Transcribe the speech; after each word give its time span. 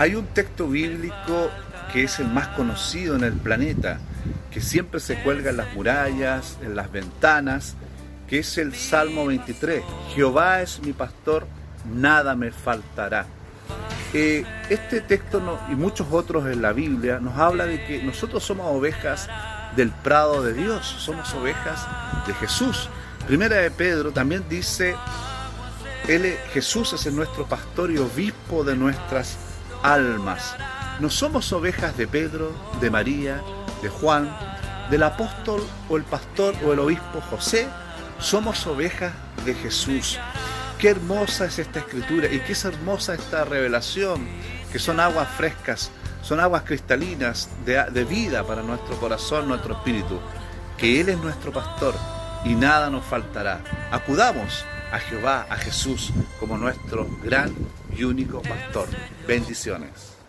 Hay 0.00 0.14
un 0.14 0.24
texto 0.28 0.66
bíblico 0.66 1.50
que 1.92 2.04
es 2.04 2.20
el 2.20 2.28
más 2.28 2.48
conocido 2.48 3.16
en 3.16 3.22
el 3.22 3.34
planeta, 3.34 3.98
que 4.50 4.62
siempre 4.62 4.98
se 4.98 5.22
cuelga 5.22 5.50
en 5.50 5.58
las 5.58 5.74
murallas, 5.74 6.56
en 6.62 6.74
las 6.74 6.90
ventanas, 6.90 7.74
que 8.26 8.38
es 8.38 8.56
el 8.56 8.74
Salmo 8.74 9.26
23. 9.26 9.82
Jehová 10.14 10.62
es 10.62 10.80
mi 10.80 10.94
pastor, 10.94 11.46
nada 11.94 12.34
me 12.34 12.50
faltará. 12.50 13.26
Eh, 14.14 14.42
este 14.70 15.02
texto 15.02 15.60
y 15.70 15.74
muchos 15.74 16.06
otros 16.10 16.46
en 16.46 16.62
la 16.62 16.72
Biblia 16.72 17.20
nos 17.20 17.36
habla 17.36 17.66
de 17.66 17.84
que 17.84 18.02
nosotros 18.02 18.42
somos 18.42 18.68
ovejas 18.68 19.28
del 19.76 19.90
prado 19.90 20.42
de 20.42 20.54
Dios, 20.54 20.86
somos 20.86 21.30
ovejas 21.34 21.86
de 22.26 22.32
Jesús. 22.32 22.88
Primera 23.26 23.56
de 23.56 23.70
Pedro 23.70 24.12
también 24.12 24.46
dice, 24.48 24.96
él, 26.08 26.38
Jesús 26.54 26.90
es 26.94 27.12
nuestro 27.12 27.44
pastor 27.44 27.90
y 27.90 27.98
obispo 27.98 28.64
de 28.64 28.76
nuestras 28.76 29.49
almas. 29.82 30.54
No 31.00 31.10
somos 31.10 31.52
ovejas 31.52 31.96
de 31.96 32.06
Pedro, 32.06 32.52
de 32.80 32.90
María, 32.90 33.42
de 33.82 33.88
Juan, 33.88 34.30
del 34.90 35.02
apóstol 35.02 35.62
o 35.88 35.96
el 35.96 36.02
pastor 36.02 36.54
o 36.66 36.72
el 36.72 36.80
obispo 36.80 37.20
José, 37.30 37.68
somos 38.18 38.66
ovejas 38.66 39.12
de 39.44 39.54
Jesús. 39.54 40.18
Qué 40.78 40.90
hermosa 40.90 41.46
es 41.46 41.58
esta 41.58 41.78
escritura 41.78 42.26
y 42.30 42.40
qué 42.40 42.52
es 42.52 42.64
hermosa 42.64 43.14
esta 43.14 43.44
revelación, 43.44 44.26
que 44.72 44.78
son 44.78 45.00
aguas 45.00 45.28
frescas, 45.36 45.90
son 46.22 46.40
aguas 46.40 46.62
cristalinas 46.62 47.48
de, 47.64 47.82
de 47.90 48.04
vida 48.04 48.44
para 48.44 48.62
nuestro 48.62 48.96
corazón, 48.96 49.48
nuestro 49.48 49.74
espíritu, 49.74 50.18
que 50.76 51.00
Él 51.00 51.10
es 51.10 51.18
nuestro 51.18 51.52
pastor 51.52 51.94
y 52.44 52.54
nada 52.54 52.90
nos 52.90 53.04
faltará. 53.04 53.60
Acudamos 53.90 54.64
a 54.92 54.98
Jehová, 54.98 55.46
a 55.48 55.56
Jesús, 55.56 56.12
como 56.38 56.58
nuestro 56.58 57.06
gran 57.22 57.54
y 58.00 58.04
único 58.04 58.40
pastor. 58.40 58.88
Bendiciones. 59.26 60.19